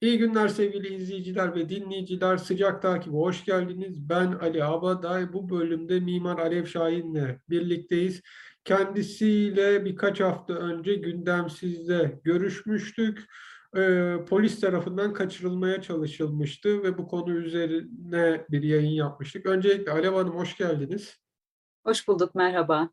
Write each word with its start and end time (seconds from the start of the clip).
İyi 0.00 0.18
günler 0.18 0.48
sevgili 0.48 0.94
izleyiciler 0.94 1.54
ve 1.54 1.68
dinleyiciler. 1.68 2.36
Sıcak 2.36 2.82
takibe 2.82 3.16
hoş 3.16 3.44
geldiniz. 3.44 4.08
Ben 4.08 4.32
Ali 4.32 4.64
Abaday. 4.64 5.32
Bu 5.32 5.50
bölümde 5.50 6.00
Mimar 6.00 6.38
Alev 6.38 6.64
Şahin'le 6.64 7.40
birlikteyiz. 7.50 8.22
Kendisiyle 8.64 9.84
birkaç 9.84 10.20
hafta 10.20 10.54
önce 10.54 10.94
gündemsizde 10.94 12.20
görüşmüştük. 12.24 13.24
Ee, 13.76 14.16
polis 14.28 14.60
tarafından 14.60 15.12
kaçırılmaya 15.12 15.82
çalışılmıştı 15.82 16.82
ve 16.82 16.98
bu 16.98 17.08
konu 17.08 17.32
üzerine 17.34 18.44
bir 18.50 18.62
yayın 18.62 18.90
yapmıştık. 18.90 19.46
Öncelikle 19.46 19.92
Alev 19.92 20.12
Hanım 20.12 20.34
hoş 20.34 20.56
geldiniz. 20.56 21.18
Hoş 21.84 22.08
bulduk, 22.08 22.34
merhaba. 22.34 22.90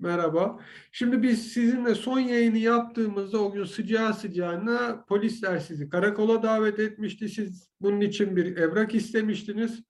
Merhaba. 0.00 0.58
Şimdi 0.92 1.22
biz 1.22 1.52
sizinle 1.52 1.94
son 1.94 2.18
yayını 2.18 2.58
yaptığımızda 2.58 3.38
o 3.38 3.52
gün 3.52 3.64
sıcağı 3.64 4.14
sıcağına 4.14 5.04
polisler 5.08 5.58
sizi 5.58 5.88
karakola 5.88 6.42
davet 6.42 6.78
etmişti. 6.78 7.28
Siz 7.28 7.70
bunun 7.80 8.00
için 8.00 8.36
bir 8.36 8.56
evrak 8.56 8.94
istemiştiniz. 8.94 9.82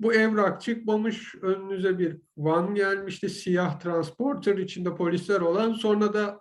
Bu 0.00 0.14
evrak 0.14 0.60
çıkmamış. 0.60 1.34
Önünüze 1.42 1.98
bir 1.98 2.16
van 2.36 2.74
gelmişti. 2.74 3.28
Siyah 3.28 3.80
transporter 3.80 4.56
içinde 4.58 4.94
polisler 4.94 5.40
olan. 5.40 5.72
Sonra 5.72 6.12
da 6.14 6.40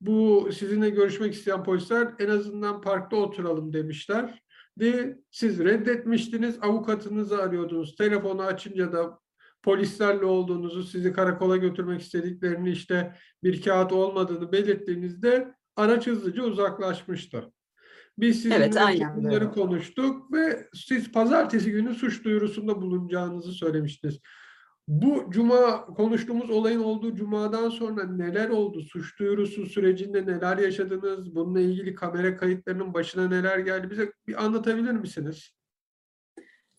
bu 0.00 0.48
sizinle 0.52 0.90
görüşmek 0.90 1.34
isteyen 1.34 1.64
polisler 1.64 2.14
en 2.18 2.28
azından 2.28 2.80
parkta 2.80 3.16
oturalım 3.16 3.72
demişler. 3.72 4.42
De 4.78 5.18
siz 5.30 5.58
reddetmiştiniz. 5.58 6.58
Avukatınızı 6.62 7.42
arıyordunuz. 7.42 7.96
Telefonu 7.96 8.42
açınca 8.42 8.92
da 8.92 9.21
polislerle 9.62 10.24
olduğunuzu, 10.24 10.82
sizi 10.82 11.12
karakola 11.12 11.56
götürmek 11.56 12.00
istediklerini 12.00 12.70
işte 12.70 13.16
bir 13.42 13.62
kağıt 13.62 13.92
olmadığını 13.92 14.52
belirttiğinizde 14.52 15.54
araç 15.76 16.06
hızlıca 16.06 16.42
uzaklaşmıştı. 16.42 17.52
Biz 18.18 18.36
sizinle 18.36 18.56
Evet, 18.56 18.76
aynen 18.76 19.16
bunları 19.16 19.50
konuştuk 19.50 20.32
ve 20.32 20.68
siz 20.74 21.12
pazartesi 21.12 21.72
günü 21.72 21.94
suç 21.94 22.24
duyurusunda 22.24 22.82
bulunacağınızı 22.82 23.52
söylemiştiniz. 23.52 24.20
Bu 24.88 25.26
cuma 25.30 25.86
konuştuğumuz 25.86 26.50
olayın 26.50 26.82
olduğu 26.82 27.14
cumadan 27.14 27.68
sonra 27.68 28.04
neler 28.04 28.48
oldu? 28.48 28.80
Suç 28.82 29.18
duyurusu 29.18 29.66
sürecinde 29.66 30.26
neler 30.26 30.58
yaşadınız? 30.58 31.34
Bununla 31.34 31.60
ilgili 31.60 31.94
kamera 31.94 32.36
kayıtlarının 32.36 32.94
başına 32.94 33.28
neler 33.28 33.58
geldi? 33.58 33.90
Bize 33.90 34.12
bir 34.26 34.44
anlatabilir 34.44 34.92
misiniz? 34.92 35.50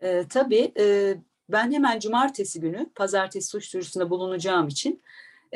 Ee, 0.02 0.26
tabii, 0.30 0.74
e, 0.80 1.16
ben 1.50 1.72
hemen 1.72 2.00
cumartesi 2.00 2.62
günü 2.62 2.90
pazartesi 2.96 3.48
suç 3.48 3.74
duyurusunda 3.74 4.10
bulunacağım 4.10 4.68
için 4.68 5.02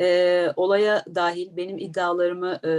e, 0.00 0.48
olaya 0.56 1.04
dahil 1.14 1.56
benim 1.56 1.78
iddialarımı 1.78 2.60
e, 2.64 2.72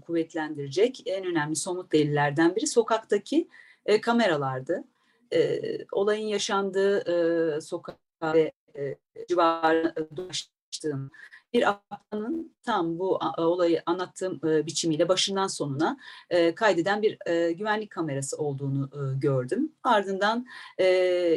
kuvvetlendirecek 0.00 1.02
en 1.06 1.24
önemli 1.24 1.56
somut 1.56 1.92
delillerden 1.92 2.56
biri 2.56 2.66
sokaktaki 2.66 3.48
e, 3.86 4.00
kameralardı. 4.00 4.84
E, 5.32 5.60
olayın 5.92 6.26
yaşandığı 6.26 6.98
e, 6.98 7.60
sokak 7.60 7.96
ve 8.22 8.52
e, 8.76 8.96
civarına 9.28 9.94
dolaştığım 10.16 11.10
bir 11.56 11.68
apartmanın 11.68 12.56
tam 12.62 12.98
bu 12.98 13.18
olayı 13.38 13.82
anlattığım 13.86 14.40
e, 14.44 14.66
biçimiyle 14.66 15.08
başından 15.08 15.46
sonuna 15.46 15.98
e, 16.30 16.54
kaydeden 16.54 17.02
bir 17.02 17.18
e, 17.26 17.52
güvenlik 17.52 17.90
kamerası 17.90 18.36
olduğunu 18.36 18.90
gördüm. 19.20 19.72
Ardından 19.84 20.46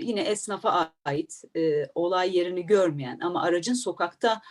yine 0.02 0.22
esnafa 0.22 0.92
ait 1.06 1.44
olay 1.96 2.38
yerini 2.38 2.66
görmeyen 2.66 3.20
ama 3.20 3.42
aracın 3.42 3.74
sokakta 3.74 4.42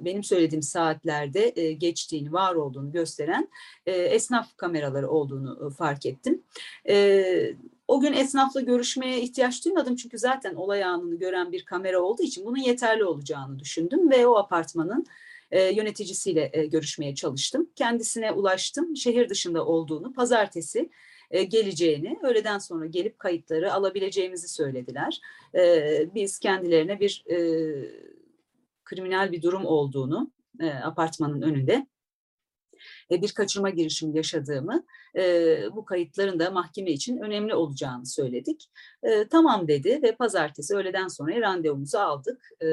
benim 0.00 0.24
söylediğim 0.24 0.62
saatlerde 0.62 1.72
geçtiğini, 1.72 2.32
var 2.32 2.54
olduğunu 2.54 2.92
gösteren 2.92 3.48
esnaf 3.86 4.56
kameraları 4.56 5.10
olduğunu 5.10 5.70
fark 5.70 6.06
ettim. 6.06 6.42
E, 6.88 7.56
o 7.88 8.00
gün 8.00 8.12
esnafla 8.12 8.60
görüşmeye 8.60 9.20
ihtiyaç 9.20 9.64
duymadım 9.64 9.96
çünkü 9.96 10.18
zaten 10.18 10.54
olay 10.54 10.84
anını 10.84 11.18
gören 11.18 11.52
bir 11.52 11.64
kamera 11.64 12.00
olduğu 12.00 12.22
için 12.22 12.46
bunun 12.46 12.58
yeterli 12.58 13.04
olacağını 13.04 13.58
düşündüm 13.58 14.10
ve 14.10 14.26
o 14.26 14.36
apartmanın 14.36 15.06
e, 15.50 15.62
yöneticisiyle 15.62 16.50
e, 16.52 16.66
görüşmeye 16.66 17.14
çalıştım. 17.14 17.70
Kendisine 17.76 18.32
ulaştım. 18.32 18.96
Şehir 18.96 19.28
dışında 19.28 19.66
olduğunu, 19.66 20.12
pazartesi 20.12 20.90
e, 21.30 21.42
geleceğini, 21.42 22.18
öğleden 22.22 22.58
sonra 22.58 22.86
gelip 22.86 23.18
kayıtları 23.18 23.72
alabileceğimizi 23.72 24.48
söylediler. 24.48 25.20
E, 25.54 26.14
biz 26.14 26.38
kendilerine 26.38 27.00
bir 27.00 27.24
e, 27.30 27.36
kriminal 28.84 29.32
bir 29.32 29.42
durum 29.42 29.64
olduğunu 29.66 30.30
e, 30.60 30.70
apartmanın 30.70 31.42
önünde 31.42 31.86
bir 33.10 33.32
kaçırma 33.32 33.70
girişimi 33.70 34.16
yaşadığımı, 34.16 34.84
e, 35.16 35.22
bu 35.72 35.84
kayıtların 35.84 36.38
da 36.38 36.50
mahkeme 36.50 36.90
için 36.90 37.18
önemli 37.18 37.54
olacağını 37.54 38.06
söyledik. 38.06 38.70
E, 39.02 39.28
tamam 39.28 39.68
dedi 39.68 40.00
ve 40.02 40.16
pazartesi 40.16 40.76
öğleden 40.76 41.08
sonra 41.08 41.40
randevumuzu 41.40 41.98
aldık. 41.98 42.50
E, 42.62 42.66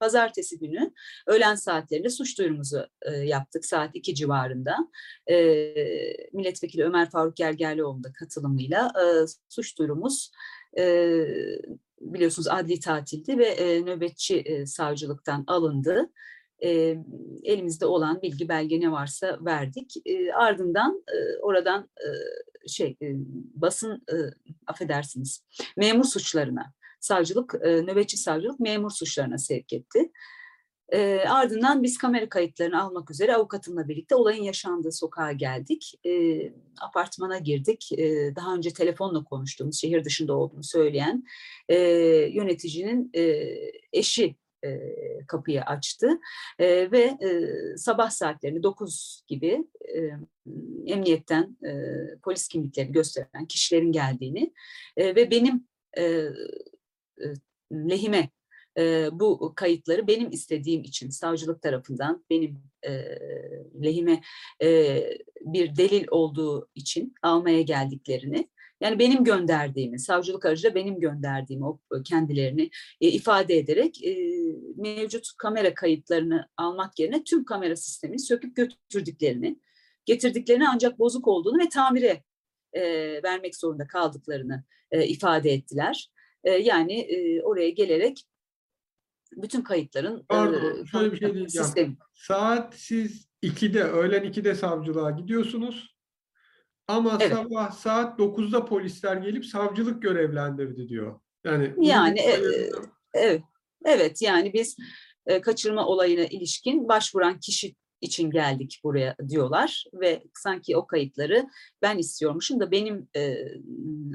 pazartesi 0.00 0.58
günü 0.58 0.92
öğlen 1.26 1.54
saatlerinde 1.54 2.10
suç 2.10 2.38
duyurumuzu 2.38 2.86
e, 3.02 3.10
yaptık 3.12 3.64
saat 3.64 3.90
2 3.94 4.14
civarında. 4.14 4.76
E, 5.26 5.36
Milletvekili 6.32 6.84
Ömer 6.84 7.10
Faruk 7.10 7.36
Gergerlioğlu'nun 7.36 8.04
da 8.04 8.12
katılımıyla 8.12 8.92
e, 9.02 9.04
suç 9.48 9.78
duyurumuz 9.78 10.30
e, 10.78 11.24
biliyorsunuz 12.00 12.48
adli 12.48 12.80
tatildi 12.80 13.38
ve 13.38 13.46
e, 13.46 13.80
nöbetçi 13.80 14.38
e, 14.40 14.66
savcılıktan 14.66 15.44
alındı. 15.46 16.10
E, 16.64 16.96
elimizde 17.42 17.86
olan 17.86 18.22
bilgi 18.22 18.48
belge 18.48 18.80
ne 18.80 18.92
varsa 18.92 19.38
verdik. 19.40 19.92
E, 20.06 20.32
ardından 20.32 21.04
e, 21.08 21.38
oradan 21.38 21.90
e, 21.98 22.08
şey 22.68 22.96
e, 23.02 23.06
basın 23.54 23.92
e, 23.92 24.16
affedersiniz 24.66 25.44
memur 25.76 26.04
suçlarına 26.04 26.72
savcılık 27.00 27.54
e, 27.62 27.82
nöbetçi 27.82 28.16
savcılık 28.16 28.60
memur 28.60 28.90
suçlarına 28.90 29.38
sevk 29.38 29.72
etti. 29.72 30.10
E, 30.92 31.18
ardından 31.18 31.82
biz 31.82 31.98
kamera 31.98 32.28
kayıtlarını 32.28 32.82
almak 32.82 33.10
üzere 33.10 33.34
avukatımla 33.34 33.88
birlikte 33.88 34.14
olayın 34.14 34.42
yaşandığı 34.42 34.92
sokağa 34.92 35.32
geldik. 35.32 35.94
E, 36.06 36.12
apartmana 36.80 37.38
girdik. 37.38 37.92
E, 37.92 38.36
daha 38.36 38.54
önce 38.54 38.70
telefonla 38.70 39.24
konuştuğumuz, 39.24 39.80
şehir 39.80 40.04
dışında 40.04 40.36
olduğunu 40.36 40.64
söyleyen 40.64 41.24
e, 41.68 41.78
yöneticinin 42.32 43.10
e, 43.14 43.22
eşi 43.92 44.36
e, 44.64 44.80
kapıyı 45.26 45.62
açtı. 45.62 46.18
E, 46.58 46.90
ve 46.90 47.02
e, 47.02 47.50
sabah 47.76 48.10
saatlerini 48.10 48.62
9 48.62 49.22
gibi 49.26 49.66
e, 49.94 50.10
emniyetten 50.86 51.56
e, 51.66 51.72
polis 52.22 52.48
kimliklerini 52.48 52.92
gösteren 52.92 53.46
kişilerin 53.46 53.92
geldiğini 53.92 54.52
e, 54.96 55.16
ve 55.16 55.30
benim 55.30 55.66
e, 55.98 56.02
e, 56.02 56.30
lehime 57.72 58.30
e, 58.78 59.08
bu 59.12 59.52
kayıtları 59.56 60.06
benim 60.06 60.30
istediğim 60.30 60.82
için 60.82 61.10
savcılık 61.10 61.62
tarafından 61.62 62.24
benim 62.30 62.58
e, 62.82 62.92
lehime 63.84 64.20
e, 64.62 65.02
bir 65.40 65.76
delil 65.76 66.06
olduğu 66.10 66.68
için 66.74 67.14
almaya 67.22 67.62
geldiklerini 67.62 68.48
yani 68.80 68.98
benim 68.98 69.24
gönderdiğimi, 69.24 69.98
savcılık 69.98 70.46
aracıyla 70.46 70.74
benim 70.74 71.00
gönderdiğimi 71.00 71.66
o 71.66 71.80
kendilerini 72.04 72.70
e, 73.00 73.08
ifade 73.08 73.58
ederek 73.58 74.04
e, 74.04 74.16
mevcut 74.76 75.28
kamera 75.38 75.74
kayıtlarını 75.74 76.48
almak 76.56 76.98
yerine 76.98 77.24
tüm 77.24 77.44
kamera 77.44 77.76
sistemini 77.76 78.18
söküp 78.18 78.56
götürdüklerini, 78.56 79.60
getirdiklerini 80.04 80.68
ancak 80.68 80.98
bozuk 80.98 81.28
olduğunu 81.28 81.58
ve 81.58 81.68
tamire 81.68 82.22
e, 82.72 82.82
vermek 83.22 83.56
zorunda 83.56 83.86
kaldıklarını 83.86 84.64
e, 84.90 85.06
ifade 85.06 85.50
ettiler. 85.50 86.10
E, 86.44 86.50
yani 86.50 87.00
e, 87.00 87.42
oraya 87.42 87.70
gelerek 87.70 88.24
bütün 89.32 89.62
kayıtların 89.62 90.24
Pardon, 90.28 90.82
e, 90.82 90.86
şöyle 90.86 91.12
bir 91.12 91.18
şey 91.18 91.34
diyeceğim. 91.34 91.64
sistemi. 91.64 91.96
Saat 92.14 92.74
siz 92.74 93.28
2'de, 93.42 93.84
öğlen 93.84 94.24
2'de 94.24 94.54
savcılığa 94.54 95.10
gidiyorsunuz. 95.10 95.95
Ama 96.88 97.18
Evet. 97.20 97.36
sabah 97.36 97.70
saat 97.70 98.18
9'da 98.18 98.64
polisler 98.64 99.16
gelip 99.16 99.46
savcılık 99.46 100.02
görevlendirdi 100.02 100.88
diyor. 100.88 101.20
Yani 101.44 101.74
Yani 101.80 102.20
e, 102.20 102.40
evet, 103.14 103.42
evet 103.84 104.22
yani 104.22 104.52
biz 104.52 104.76
e, 105.26 105.40
kaçırma 105.40 105.86
olayına 105.86 106.24
ilişkin 106.24 106.88
başvuran 106.88 107.40
kişi 107.40 107.74
için 108.00 108.30
geldik 108.30 108.80
buraya 108.84 109.16
diyorlar 109.28 109.84
ve 109.92 110.22
sanki 110.34 110.76
o 110.76 110.86
kayıtları 110.86 111.46
ben 111.82 111.98
istiyormuşum 111.98 112.60
da 112.60 112.70
benim 112.70 113.08
e, 113.16 113.36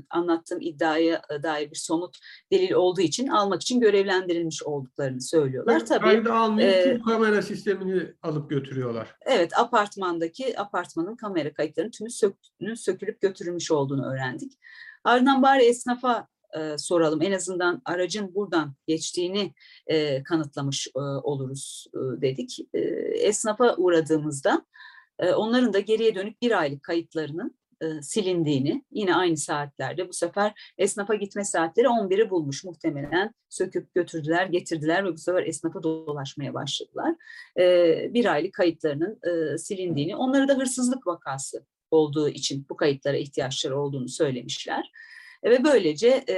anlattığım 0.09 0.61
iddiaya 0.61 1.21
dair 1.43 1.71
bir 1.71 1.75
somut 1.75 2.17
delil 2.51 2.71
olduğu 2.71 3.01
için 3.01 3.27
almak 3.27 3.61
için 3.61 3.79
görevlendirilmiş 3.79 4.63
olduklarını 4.63 5.21
söylüyorlar. 5.21 5.85
Tabii 5.85 6.05
Kaydı 6.05 6.33
almayıp 6.33 6.87
e, 6.87 7.01
kamera 7.05 7.41
sistemini 7.41 8.13
alıp 8.21 8.49
götürüyorlar. 8.49 9.15
Evet, 9.21 9.59
apartmandaki 9.59 10.59
apartmanın 10.59 11.15
kamera 11.15 11.53
kayıtlarının 11.53 11.91
tümü 11.91 12.09
sökünün 12.09 12.73
sökülüp 12.73 13.21
götürülmüş 13.21 13.71
olduğunu 13.71 14.05
öğrendik. 14.05 14.51
Ardından 15.03 15.41
bari 15.41 15.63
esnafa 15.63 16.27
e, 16.57 16.77
soralım. 16.77 17.21
En 17.21 17.31
azından 17.31 17.81
aracın 17.85 18.35
buradan 18.35 18.73
geçtiğini 18.87 19.53
e, 19.87 20.23
kanıtlamış 20.23 20.87
e, 20.95 20.99
oluruz 20.99 21.87
e, 21.93 22.21
dedik. 22.21 22.59
E, 22.73 22.79
esnafa 23.27 23.75
uğradığımızda 23.77 24.65
e, 25.19 25.31
onların 25.31 25.73
da 25.73 25.79
geriye 25.79 26.15
dönük 26.15 26.41
bir 26.41 26.59
aylık 26.59 26.83
kayıtlarının 26.83 27.55
e, 27.81 28.01
silindiğini 28.01 28.83
yine 28.91 29.15
aynı 29.15 29.37
saatlerde 29.37 30.09
bu 30.09 30.13
sefer 30.13 30.73
esnafa 30.77 31.15
gitme 31.15 31.45
saatleri 31.45 31.87
11'i 31.87 32.29
bulmuş 32.29 32.63
muhtemelen 32.63 33.33
söküp 33.49 33.95
götürdüler 33.95 34.45
getirdiler 34.45 35.05
ve 35.05 35.13
bu 35.13 35.17
sefer 35.17 35.43
esnafa 35.43 35.83
dolaşmaya 35.83 36.53
başladılar. 36.53 37.15
E, 37.59 38.13
bir 38.13 38.25
aylık 38.25 38.53
kayıtlarının 38.53 39.19
e, 39.23 39.57
silindiğini 39.57 40.15
onları 40.15 40.47
da 40.47 40.53
hırsızlık 40.53 41.07
vakası 41.07 41.65
olduğu 41.91 42.29
için 42.29 42.65
bu 42.69 42.75
kayıtlara 42.75 43.17
ihtiyaçları 43.17 43.79
olduğunu 43.79 44.09
söylemişler. 44.09 44.91
Ve 45.43 45.63
böylece 45.63 46.23
e, 46.29 46.35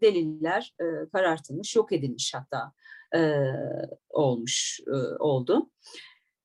deliller 0.00 0.74
e, 0.80 0.84
karartılmış, 1.12 1.76
yok 1.76 1.92
edilmiş 1.92 2.34
hatta 2.34 2.72
e, 3.14 3.42
olmuş 4.10 4.80
e, 4.86 4.96
oldu. 5.18 5.70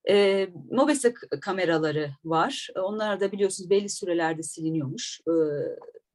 E, 0.10 0.48
MOBESE 0.72 1.14
kameraları 1.42 2.10
var. 2.24 2.70
Onlar 2.76 3.20
da 3.20 3.32
biliyorsunuz 3.32 3.70
belli 3.70 3.90
sürelerde 3.90 4.44
siliniyormuş. 4.44 5.22
E, 5.28 5.32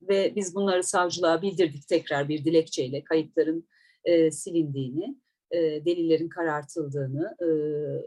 ve 0.08 0.32
biz 0.36 0.54
bunları 0.54 0.82
savcılığa 0.82 1.42
bildirdik 1.42 1.88
tekrar 1.88 2.28
bir 2.28 2.44
dilekçeyle 2.44 3.04
kayıtların 3.04 3.68
e, 4.04 4.30
silindiğini, 4.30 5.16
e, 5.50 5.58
delillerin 5.60 6.28
karartıldığını, 6.28 7.36
e, 7.40 7.46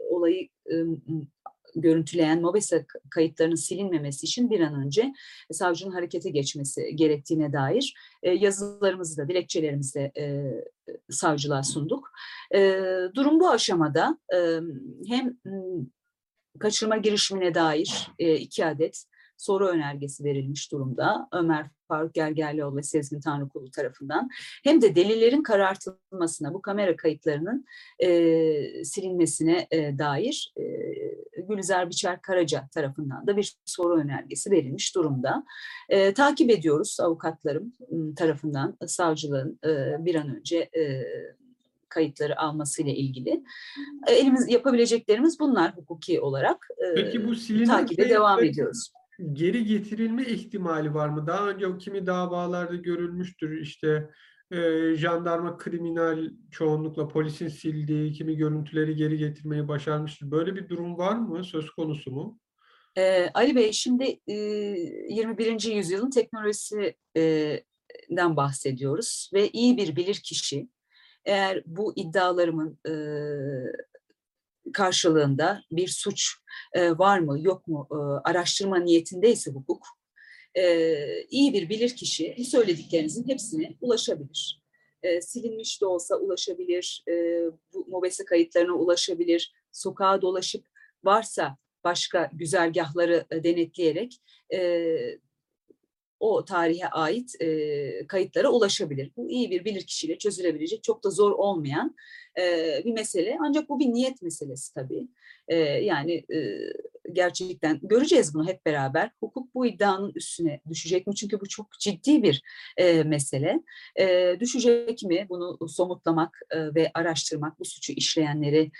olayı 0.08 0.48
e, 0.70 0.74
görüntüleyen 1.76 2.40
MOBESE 2.40 2.86
kayıtlarının 3.10 3.54
silinmemesi 3.54 4.26
için 4.26 4.50
bir 4.50 4.60
an 4.60 4.74
önce 4.74 5.12
savcının 5.52 5.92
harekete 5.92 6.30
geçmesi 6.30 6.96
gerektiğine 6.96 7.52
dair 7.52 7.94
e, 8.22 8.30
yazılarımızı 8.30 9.16
da, 9.16 9.28
dilekçelerimizi 9.28 9.94
de 9.94 10.12
e, 10.18 10.54
savcılığa 11.10 11.62
sunduk. 11.62 12.10
E, 12.54 12.80
durum 13.14 13.40
bu 13.40 13.50
aşamada 13.50 14.18
e, 14.34 14.60
hem 15.08 15.36
kaçırma 16.58 16.96
girişimine 16.96 17.54
dair 17.54 18.08
e, 18.18 18.36
iki 18.36 18.66
adet 18.66 19.04
soru 19.36 19.68
önergesi 19.68 20.24
verilmiş 20.24 20.72
durumda 20.72 21.28
Ömer 21.32 21.66
Faruk 21.88 22.14
Gergerlioğlu 22.14 22.76
ve 22.76 22.82
Sezgin 22.82 23.20
Tanrıkulu 23.20 23.70
tarafından 23.70 24.28
hem 24.64 24.82
de 24.82 24.94
delillerin 24.94 25.42
karartılmasına, 25.42 26.54
bu 26.54 26.62
kamera 26.62 26.96
kayıtlarının 26.96 27.64
e, 27.98 28.84
silinmesine 28.84 29.66
e, 29.70 29.98
dair 29.98 30.52
e, 30.56 30.62
Gülizar 31.48 31.90
Biçer 31.90 32.22
Karaca 32.22 32.68
tarafından 32.74 33.26
da 33.26 33.36
bir 33.36 33.56
soru 33.64 34.00
önergesi 34.00 34.50
verilmiş 34.50 34.94
durumda. 34.94 35.44
E, 35.88 36.14
takip 36.14 36.50
ediyoruz 36.50 37.00
avukatlarım 37.00 37.72
tarafından 38.16 38.76
savcılığın 38.86 39.58
e, 39.64 40.04
bir 40.04 40.14
an 40.14 40.36
önce 40.36 40.58
e, 40.58 41.02
kayıtları 41.88 42.40
almasıyla 42.40 42.92
ilgili. 42.92 43.42
Elimiz 44.08 44.48
yapabileceklerimiz 44.48 45.40
bunlar 45.40 45.76
hukuki 45.76 46.20
olarak. 46.20 46.68
Peki 46.94 47.26
bu 47.26 47.34
silinen 47.34 47.66
takibe 47.66 48.08
devam 48.10 48.44
ediyoruz 48.44 48.90
geri 49.32 49.64
getirilme 49.64 50.24
ihtimali 50.24 50.94
var 50.94 51.08
mı? 51.08 51.26
Daha 51.26 51.48
önce 51.48 51.78
kimi 51.78 52.06
davalarda 52.06 52.74
görülmüştür 52.74 53.60
işte 53.60 54.10
e, 54.50 54.94
jandarma 54.94 55.56
kriminal 55.56 56.30
çoğunlukla 56.50 57.08
polisin 57.08 57.48
sildiği 57.48 58.12
kimi 58.12 58.36
görüntüleri 58.36 58.96
geri 58.96 59.18
getirmeyi 59.18 59.68
başarmıştır. 59.68 60.30
Böyle 60.30 60.56
bir 60.56 60.68
durum 60.68 60.98
var 60.98 61.16
mı? 61.16 61.44
Söz 61.44 61.70
konusu 61.70 62.10
mu? 62.10 62.40
Ee, 62.98 63.30
Ali 63.34 63.56
Bey 63.56 63.72
şimdi 63.72 64.20
e, 64.26 64.34
21. 64.34 65.74
yüzyılın 65.74 66.10
teknolojisinden 66.10 68.36
bahsediyoruz 68.36 69.30
ve 69.34 69.48
iyi 69.48 69.76
bir 69.76 69.96
bilir 69.96 70.14
kişi 70.14 70.68
eğer 71.24 71.62
bu 71.66 71.92
iddialarımın 71.96 72.78
e, 72.88 72.92
karşılığında 74.72 75.62
bir 75.72 75.88
suç 75.88 76.34
e, 76.72 76.90
var 76.90 77.18
mı 77.18 77.40
yok 77.40 77.68
mu 77.68 77.88
e, 77.90 77.96
araştırma 78.28 78.78
niyetindeyse 78.78 79.50
hukuk 79.50 79.86
e, 80.54 80.96
iyi 81.30 81.52
bir 81.52 81.68
bilirkişi 81.68 82.44
söylediklerinizin 82.44 83.28
hepsine 83.28 83.76
ulaşabilir. 83.80 84.62
E, 85.02 85.20
silinmiş 85.20 85.80
de 85.82 85.86
olsa 85.86 86.16
ulaşabilir, 86.16 87.04
bu 87.74 87.86
mobese 87.88 88.24
kayıtlarına 88.24 88.72
ulaşabilir, 88.72 89.52
sokağa 89.72 90.22
dolaşıp 90.22 90.66
varsa 91.04 91.56
başka 91.84 92.30
güzergahları 92.32 93.24
denetleyerek 93.30 94.20
o 96.20 96.44
tarihe 96.44 96.88
ait 96.88 97.32
kayıtlara 98.08 98.50
ulaşabilir. 98.50 99.10
Bu 99.16 99.30
iyi 99.30 99.50
bir 99.50 99.64
bilirkişiyle 99.64 100.18
çözülebilecek, 100.18 100.82
çok 100.82 101.04
da 101.04 101.10
zor 101.10 101.30
olmayan 101.30 101.96
e, 102.38 102.82
bir 102.84 102.92
mesele. 102.92 103.38
Ancak 103.40 103.68
bu 103.68 103.80
bir 103.80 103.86
niyet 103.86 104.22
meselesi 104.22 104.74
tabii. 104.74 105.08
E, 105.48 105.56
yani 105.58 106.12
e, 106.12 106.58
gerçekten 107.12 107.80
göreceğiz 107.82 108.34
bunu 108.34 108.48
hep 108.48 108.66
beraber. 108.66 109.10
Hukuk 109.20 109.54
bu 109.54 109.66
iddianın 109.66 110.12
üstüne 110.14 110.60
düşecek 110.68 111.06
mi? 111.06 111.14
Çünkü 111.14 111.40
bu 111.40 111.48
çok 111.48 111.72
ciddi 111.80 112.22
bir 112.22 112.42
mesele. 113.04 113.62
Düşecek 114.40 115.02
mi? 115.02 115.26
Bunu 115.28 115.68
somutlamak 115.68 116.40
ve 116.54 116.90
araştırmak, 116.94 117.60
bu 117.60 117.64
suçu 117.64 117.92
işleyenleri 117.92 118.70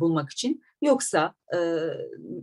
bulmak 0.00 0.32
için. 0.32 0.62
Yoksa 0.82 1.34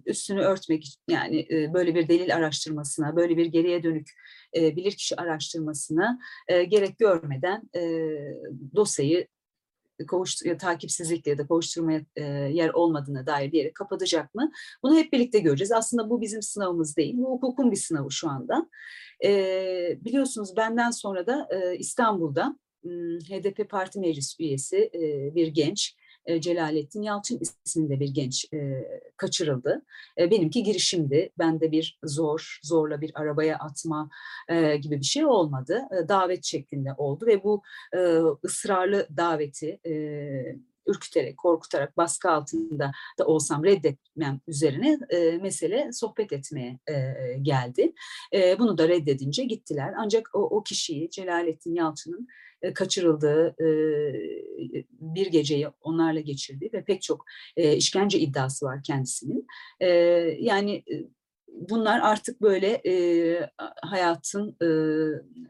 üstünü 0.05 0.41
örtmek 0.41 0.95
yani 1.09 1.47
böyle 1.73 1.95
bir 1.95 2.07
delil 2.07 2.35
araştırmasına, 2.35 3.15
böyle 3.15 3.37
bir 3.37 3.45
geriye 3.45 3.83
dönük 3.83 4.09
e, 4.55 4.75
bilirkişi 4.75 5.15
araştırmasına 5.15 6.19
gerek 6.47 6.99
görmeden 6.99 7.61
dosyayı 8.75 9.27
kovuştur 10.07 10.57
takipsizlikle 10.57 11.31
ya 11.31 11.37
da 11.37 11.47
kovuşturmaya 11.47 12.01
e, 12.15 12.23
yer 12.23 12.69
olmadığına 12.69 13.27
dair 13.27 13.51
diyerek 13.51 13.75
kapatacak 13.75 14.35
mı? 14.35 14.51
Bunu 14.83 14.97
hep 14.97 15.13
birlikte 15.13 15.39
göreceğiz. 15.39 15.71
Aslında 15.71 16.09
bu 16.09 16.21
bizim 16.21 16.41
sınavımız 16.41 16.97
değil. 16.97 17.13
Bu 17.17 17.31
hukukun 17.31 17.71
bir 17.71 17.77
sınavı 17.77 18.11
şu 18.11 18.29
anda. 18.29 18.69
E, 19.25 19.31
biliyorsunuz 20.05 20.57
benden 20.57 20.91
sonra 20.91 21.27
da 21.27 21.47
e, 21.51 21.77
İstanbul'da 21.77 22.57
HDP 23.29 23.69
Parti 23.69 23.99
Meclis 23.99 24.39
üyesi 24.39 24.89
bir 25.35 25.47
genç 25.47 25.95
e, 26.25 26.41
Celalettin 26.41 27.01
Yalçın 27.01 27.39
isminde 27.65 27.99
bir 27.99 28.09
genç 28.09 28.53
e, 28.53 28.87
kaçırıldı. 29.17 29.81
E, 30.17 30.31
benimki 30.31 30.63
girişimdi. 30.63 31.29
Bende 31.39 31.71
bir 31.71 31.99
zor, 32.03 32.59
zorla 32.63 33.01
bir 33.01 33.11
arabaya 33.15 33.57
atma 33.57 34.09
e, 34.49 34.77
gibi 34.77 34.99
bir 34.99 35.05
şey 35.05 35.25
olmadı. 35.25 35.81
E, 35.91 36.07
davet 36.07 36.45
şeklinde 36.45 36.93
oldu 36.97 37.25
ve 37.25 37.43
bu 37.43 37.61
e, 37.93 38.19
ısrarlı 38.45 39.07
daveti 39.17 39.79
e, 39.85 39.93
ürküterek, 40.87 41.37
korkutarak, 41.37 41.97
baskı 41.97 42.31
altında 42.31 42.91
da 43.19 43.25
olsam 43.25 43.63
reddetmem 43.63 44.39
üzerine 44.47 44.99
e, 45.09 45.37
mesele 45.37 45.89
sohbet 45.91 46.33
etmeye 46.33 46.79
e, 46.87 46.93
geldi. 47.41 47.93
E, 48.33 48.59
bunu 48.59 48.77
da 48.77 48.87
reddedince 48.89 49.43
gittiler. 49.43 49.93
Ancak 49.97 50.29
o, 50.33 50.39
o 50.39 50.63
kişiyi 50.63 51.09
Celalettin 51.09 51.75
Yalçın'ın 51.75 52.27
e, 52.63 52.73
kaçırıldığı 52.73 53.55
e, 53.59 53.67
bir 54.89 55.27
geceyi 55.27 55.67
onlarla 55.81 56.19
geçirdi 56.19 56.69
ve 56.73 56.83
pek 56.83 57.01
çok 57.01 57.25
e, 57.57 57.75
işkence 57.75 58.19
iddiası 58.19 58.65
var 58.65 58.83
kendisinin. 58.83 59.47
Yani 60.39 60.83
bunlar 61.53 61.99
artık 61.99 62.41
böyle 62.41 62.81
hayatın 63.81 64.55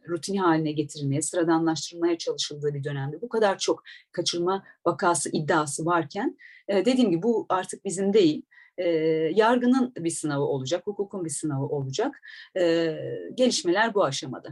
rutini 0.10 0.39
haline 0.39 0.72
getirilmeye, 0.72 1.22
sıradanlaştırılmaya 1.22 2.17
çalışıldığı 2.17 2.74
bir 2.74 2.83
dönemde 2.83 3.22
bu 3.22 3.29
kadar 3.29 3.57
çok 3.57 3.83
kaçırma 4.12 4.63
vakası 4.86 5.29
iddiası 5.33 5.86
varken 5.86 6.38
dediğim 6.69 7.12
gibi 7.12 7.24
bu 7.24 7.45
artık 7.50 7.86
bizim 7.86 8.13
değil. 8.13 8.43
E, 8.77 8.89
yargının 9.36 9.93
bir 9.98 10.10
sınavı 10.10 10.43
olacak, 10.43 10.88
hukukun 10.88 11.25
bir 11.25 11.29
sınavı 11.29 11.65
olacak. 11.65 12.22
E, 12.57 12.95
gelişmeler 13.33 13.93
bu 13.93 14.03
aşamada. 14.03 14.50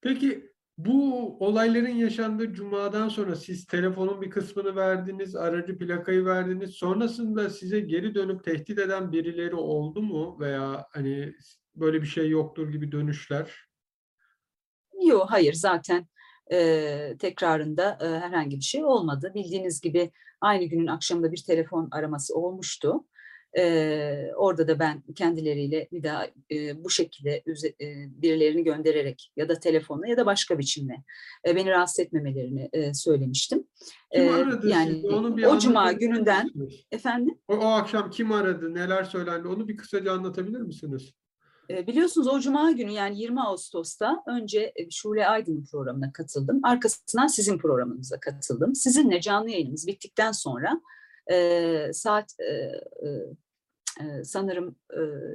Peki 0.00 0.51
bu 0.78 1.36
olayların 1.40 1.94
yaşandığı 1.94 2.52
cumadan 2.52 3.08
sonra 3.08 3.36
siz 3.36 3.66
telefonun 3.66 4.22
bir 4.22 4.30
kısmını 4.30 4.76
verdiniz, 4.76 5.36
aracı 5.36 5.78
plakayı 5.78 6.24
verdiniz. 6.24 6.70
Sonrasında 6.70 7.50
size 7.50 7.80
geri 7.80 8.14
dönüp 8.14 8.44
tehdit 8.44 8.78
eden 8.78 9.12
birileri 9.12 9.54
oldu 9.54 10.02
mu 10.02 10.36
veya 10.40 10.86
hani 10.90 11.34
böyle 11.74 12.02
bir 12.02 12.06
şey 12.06 12.28
yoktur 12.28 12.68
gibi 12.68 12.92
dönüşler? 12.92 13.68
Yok, 15.06 15.26
hayır 15.30 15.52
zaten 15.52 16.06
e, 16.52 17.16
tekrarında 17.18 17.98
e, 18.00 18.06
herhangi 18.06 18.56
bir 18.56 18.64
şey 18.64 18.84
olmadı. 18.84 19.32
Bildiğiniz 19.34 19.80
gibi 19.80 20.10
aynı 20.40 20.64
günün 20.64 20.86
akşamında 20.86 21.32
bir 21.32 21.42
telefon 21.46 21.88
araması 21.90 22.34
olmuştu. 22.34 23.04
E, 23.58 24.32
orada 24.36 24.68
da 24.68 24.78
ben 24.78 25.02
kendileriyle 25.14 25.88
bir 25.92 26.02
daha 26.02 26.26
e, 26.50 26.84
bu 26.84 26.90
şekilde 26.90 27.42
e, 27.80 27.86
birilerini 28.22 28.64
göndererek 28.64 29.32
ya 29.36 29.48
da 29.48 29.60
telefonla 29.60 30.06
ya 30.06 30.16
da 30.16 30.26
başka 30.26 30.58
biçimle 30.58 31.02
e, 31.46 31.56
beni 31.56 31.70
rahatsız 31.70 32.00
etmemelerini 32.00 32.68
e, 32.72 32.94
söylemiştim. 32.94 33.66
Kim 34.14 34.34
aradı 34.34 34.68
yani 34.68 34.94
sizi? 34.94 35.08
Onu 35.08 35.36
bir 35.36 35.44
o 35.44 35.58
cuma 35.58 35.92
gününden 35.92 36.50
efendim. 36.90 37.38
O, 37.48 37.54
o 37.54 37.66
akşam 37.66 38.10
kim 38.10 38.32
aradı? 38.32 38.74
Neler 38.74 39.04
söylendi? 39.04 39.48
Onu 39.48 39.68
bir 39.68 39.76
kısaca 39.76 40.12
anlatabilir 40.12 40.60
misiniz? 40.60 41.12
Biliyorsunuz 41.68 42.28
o 42.28 42.40
cuma 42.40 42.70
günü 42.72 42.90
yani 42.90 43.20
20 43.20 43.42
Ağustos'ta 43.42 44.22
önce 44.26 44.72
Şule 44.90 45.28
Aydın'ın 45.28 45.64
programına 45.64 46.12
katıldım. 46.12 46.60
Arkasından 46.62 47.26
sizin 47.26 47.58
programınıza 47.58 48.20
katıldım. 48.20 48.74
Sizinle 48.74 49.20
canlı 49.20 49.50
yayınımız 49.50 49.86
bittikten 49.86 50.32
sonra 50.32 50.80
e, 51.30 51.90
saat 51.92 52.40
e, 52.40 52.52
e, 54.00 54.24
sanırım 54.24 54.76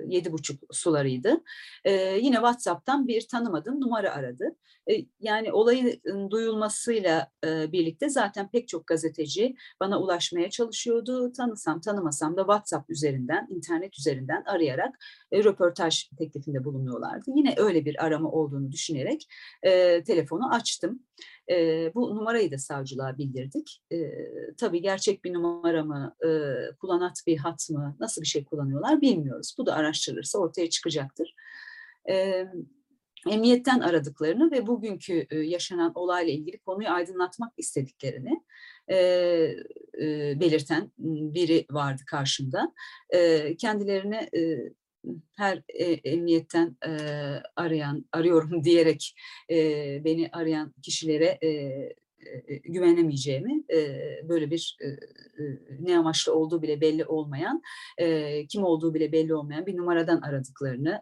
yedi 0.07 0.31
buçuk 0.31 0.63
sularıydı. 0.71 1.43
E, 1.85 1.91
yine 2.21 2.35
WhatsApp'tan 2.35 3.07
bir 3.07 3.27
tanımadığım 3.27 3.81
numara 3.81 4.11
aradı. 4.11 4.55
E, 4.91 5.05
yani 5.19 5.51
olayın 5.51 6.01
duyulmasıyla 6.31 7.31
e, 7.45 7.71
birlikte 7.71 8.09
zaten 8.09 8.51
pek 8.51 8.67
çok 8.67 8.87
gazeteci 8.87 9.55
bana 9.79 10.01
ulaşmaya 10.01 10.49
çalışıyordu. 10.49 11.31
Tanısam 11.31 11.81
tanımasam 11.81 12.37
da 12.37 12.41
WhatsApp 12.41 12.89
üzerinden, 12.89 13.47
internet 13.49 13.99
üzerinden 13.99 14.43
arayarak 14.45 14.95
e, 15.31 15.43
röportaj 15.43 16.09
teklifinde 16.17 16.63
bulunuyorlardı. 16.63 17.31
Yine 17.35 17.53
öyle 17.57 17.85
bir 17.85 18.05
arama 18.05 18.31
olduğunu 18.31 18.71
düşünerek 18.71 19.27
e, 19.63 20.03
telefonu 20.03 20.53
açtım. 20.53 20.99
E, 21.51 21.91
bu 21.95 22.15
numarayı 22.15 22.51
da 22.51 22.57
savcılığa 22.57 23.17
bildirdik. 23.17 23.81
E, 23.91 23.97
tabii 24.57 24.81
gerçek 24.81 25.25
bir 25.25 25.33
numara 25.33 25.83
mı, 25.83 26.15
e, 26.25 26.29
kullanat 26.81 27.23
bir 27.27 27.37
hat 27.37 27.69
mı, 27.69 27.95
nasıl 27.99 28.21
bir 28.21 28.27
şey 28.27 28.43
kullanıyorlar 28.43 29.01
bilmiyoruz. 29.01 29.55
Bu 29.57 29.65
da 29.65 29.75
araştırılırsa 29.75 30.39
ortaya 30.39 30.69
çıkacaktır. 30.69 31.35
E, 32.09 32.45
emniyetten 33.29 33.79
aradıklarını 33.79 34.51
ve 34.51 34.67
bugünkü 34.67 35.27
e, 35.29 35.37
yaşanan 35.37 35.91
olayla 35.95 36.33
ilgili 36.33 36.57
konuyu 36.59 36.89
aydınlatmak 36.89 37.53
istediklerini 37.57 38.43
e, 38.87 38.97
e, 40.01 40.39
belirten 40.39 40.91
biri 40.97 41.65
vardı 41.71 42.01
karşımda. 42.07 42.73
E, 43.09 43.55
kendilerine 43.57 44.29
e, 44.35 44.57
her 45.35 45.63
e, 45.69 45.83
emniyetten 45.83 46.77
e, 46.87 46.91
arayan, 47.55 48.05
arıyorum 48.11 48.63
diyerek 48.63 49.15
e, 49.49 49.55
beni 50.05 50.29
arayan 50.31 50.73
kişilere 50.81 51.37
e, 51.43 51.89
güvenemeyeceğimi, 52.63 53.63
böyle 54.23 54.51
bir 54.51 54.77
ne 55.79 55.97
amaçlı 55.97 56.35
olduğu 56.35 56.61
bile 56.61 56.81
belli 56.81 57.05
olmayan, 57.05 57.61
kim 58.49 58.63
olduğu 58.63 58.93
bile 58.93 59.11
belli 59.11 59.35
olmayan 59.35 59.65
bir 59.65 59.77
numaradan 59.77 60.21
aradıklarını 60.21 61.01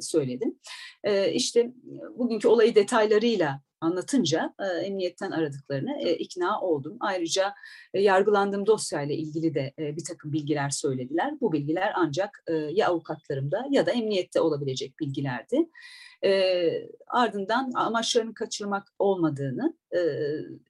söyledim. 0.00 0.58
İşte 1.32 1.72
bugünkü 2.16 2.48
olayı 2.48 2.74
detaylarıyla 2.74 3.62
anlatınca 3.82 4.54
e, 4.60 4.64
emniyetten 4.64 5.30
aradıklarını 5.30 5.98
e, 6.00 6.16
ikna 6.16 6.60
oldum. 6.60 6.96
Ayrıca 7.00 7.54
e, 7.94 8.00
yargılandığım 8.00 8.66
dosyayla 8.66 9.14
ilgili 9.14 9.54
de 9.54 9.72
e, 9.78 9.96
bir 9.96 10.04
takım 10.04 10.32
bilgiler 10.32 10.70
söylediler. 10.70 11.40
Bu 11.40 11.52
bilgiler 11.52 11.92
ancak 11.96 12.42
e, 12.46 12.52
ya 12.52 12.88
avukatlarımda 12.88 13.64
ya 13.70 13.86
da 13.86 13.90
emniyette 13.90 14.40
olabilecek 14.40 15.00
bilgilerdi. 15.00 15.68
E, 16.24 16.62
ardından 17.06 17.70
amaçlarını 17.74 18.34
kaçırmak 18.34 18.88
olmadığını, 18.98 19.76
e, 19.96 20.00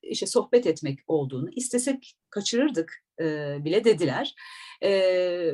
işte 0.03 0.27
sohbet 0.27 0.67
etmek 0.67 0.99
olduğunu, 1.07 1.51
istesek 1.51 2.15
kaçırırdık 2.31 3.05
e, 3.21 3.57
bile 3.65 3.85
dediler. 3.85 4.35
E, 4.83 4.91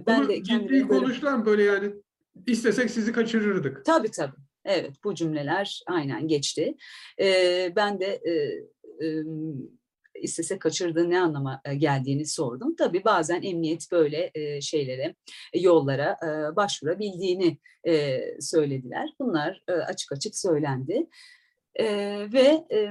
ben 0.06 0.20
Bunu 0.20 0.28
de 0.28 0.42
ciddi 0.42 0.88
konuşulan 0.88 1.46
böyle 1.46 1.62
yani 1.62 1.92
istesek 2.46 2.90
sizi 2.90 3.12
kaçırırdık. 3.12 3.84
Tabii 3.84 4.10
tabii. 4.10 4.47
Evet 4.64 4.92
bu 5.04 5.14
cümleler 5.14 5.82
aynen 5.86 6.28
geçti. 6.28 6.74
E, 7.20 7.72
ben 7.76 8.00
de 8.00 8.06
e, 8.06 8.32
e, 9.06 9.22
istese 10.14 10.58
kaçırdığı 10.58 11.10
ne 11.10 11.20
anlama 11.20 11.62
geldiğini 11.76 12.26
sordum. 12.26 12.76
Tabii 12.76 13.04
bazen 13.04 13.42
emniyet 13.42 13.92
böyle 13.92 14.32
şeylere, 14.60 15.14
yollara 15.54 16.16
başvurabildiğini 16.56 17.58
söylediler. 18.40 19.08
Bunlar 19.20 19.62
açık 19.68 20.12
açık 20.12 20.36
söylendi. 20.36 21.06
E, 21.78 21.86
ve 22.32 22.66
e, 22.70 22.90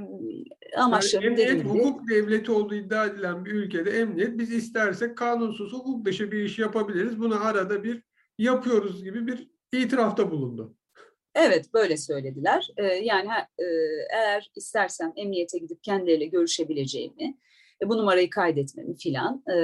amaçlarım 0.77 1.23
yani 1.23 1.41
emniyet, 1.41 1.65
dediğim 1.65 1.69
hukuk 1.69 2.09
devleti 2.09 2.51
olduğu 2.51 2.75
iddia 2.75 3.05
edilen 3.05 3.45
bir 3.45 3.51
ülkede 3.51 3.91
emniyet 3.91 4.37
biz 4.37 4.51
istersek 4.51 5.17
kanunsuz 5.17 5.73
hukuk 5.73 6.05
dışı 6.05 6.31
bir 6.31 6.43
iş 6.43 6.59
yapabiliriz. 6.59 7.19
Bunu 7.19 7.45
arada 7.45 7.83
bir 7.83 8.03
yapıyoruz 8.37 9.03
gibi 9.03 9.27
bir 9.27 9.49
itirafta 9.73 10.31
bulundu. 10.31 10.75
Evet 11.37 11.73
böyle 11.73 11.97
söylediler. 11.97 12.67
Ee, 12.77 12.83
yani 12.83 13.29
e, 13.59 13.65
eğer 14.13 14.51
istersem 14.55 15.13
emniyete 15.15 15.57
gidip 15.57 15.83
kendileriyle 15.83 16.25
görüşebileceğimi, 16.25 17.37
bu 17.85 17.97
numarayı 17.97 18.29
kaydetmemi 18.29 18.97
filan. 18.97 19.43
E, 19.49 19.55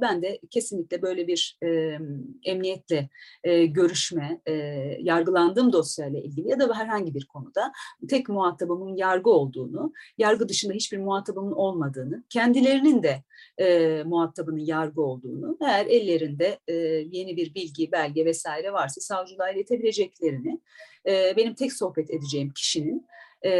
ben 0.00 0.22
de 0.22 0.40
kesinlikle 0.50 1.02
böyle 1.02 1.26
bir 1.26 1.58
e, 1.62 1.98
emniyetle 2.44 3.08
e, 3.44 3.66
görüşme, 3.66 4.40
e, 4.46 4.52
yargılandığım 5.00 5.72
dosyayla 5.72 6.20
ilgili 6.20 6.48
ya 6.48 6.60
da 6.60 6.74
herhangi 6.74 7.14
bir 7.14 7.24
konuda 7.24 7.72
tek 8.08 8.28
muhatabımın 8.28 8.96
yargı 8.96 9.30
olduğunu, 9.30 9.92
yargı 10.18 10.48
dışında 10.48 10.72
hiçbir 10.72 10.98
muhatabımın 10.98 11.52
olmadığını, 11.52 12.24
kendilerinin 12.28 13.02
de 13.02 13.22
e, 13.58 14.02
muhatabının 14.06 14.64
yargı 14.64 15.02
olduğunu, 15.02 15.58
eğer 15.60 15.86
ellerinde 15.86 16.58
e, 16.68 16.74
yeni 17.10 17.36
bir 17.36 17.54
bilgi, 17.54 17.92
belge 17.92 18.24
vesaire 18.24 18.72
varsa 18.72 19.00
savcılığa 19.00 19.50
iletebileceklerini, 19.50 20.60
e, 21.06 21.36
benim 21.36 21.54
tek 21.54 21.72
sohbet 21.72 22.10
edeceğim 22.10 22.52
kişinin 22.54 23.06
e, 23.42 23.50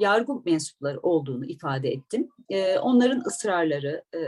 yargı 0.00 0.32
mensupları 0.44 1.00
olduğunu 1.00 1.46
ifade 1.46 1.88
ettim. 1.88 2.28
E, 2.48 2.78
onların 2.78 3.22
ısrarları 3.26 4.04
e, 4.14 4.20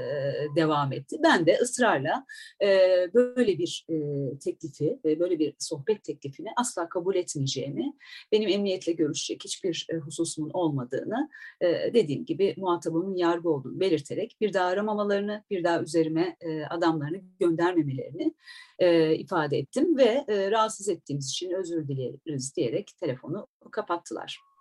devam 0.57 0.93
etti. 0.93 1.17
Ben 1.23 1.47
de 1.47 1.59
ısrarla 1.63 2.27
e, 2.63 2.69
böyle 3.15 3.59
bir 3.59 3.87
e, 3.89 3.95
teklifi, 4.39 4.99
e, 5.05 5.21
böyle 5.21 5.39
bir 5.39 5.55
sohbet 5.59 6.05
teklifini 6.05 6.49
asla 6.57 6.89
kabul 6.89 7.15
etmeyeceğimi, 7.15 7.93
benim 8.33 8.49
emniyetle 8.49 8.93
görüşecek 8.93 9.45
hiçbir 9.45 9.87
e, 9.91 9.97
hususumun 9.97 10.51
olmadığını, 10.51 11.31
e, 11.61 11.95
dediğim 11.95 12.25
gibi 12.25 12.55
muhatabımın 12.57 13.17
yargı 13.17 13.51
olduğunu 13.51 13.81
belirterek 13.81 14.37
bir 14.41 14.53
daha 14.53 14.67
aramamalarını, 14.67 15.45
bir 15.51 15.65
daha 15.65 15.83
üzerime 15.83 16.37
e, 16.41 16.65
adamlarını 16.65 17.21
göndermemelerini 17.41 18.35
e, 18.79 19.15
ifade 19.15 19.59
ettim 19.59 19.97
ve 19.97 20.25
e, 20.29 20.51
rahatsız 20.51 20.89
ettiğimiz 20.89 21.31
için 21.31 21.51
özür 21.51 21.89
dileriz 21.89 22.57
diyerek 22.57 22.91
telefonu 23.01 23.47
kapattılar. 23.71 24.52